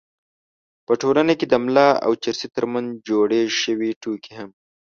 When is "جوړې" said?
3.09-3.41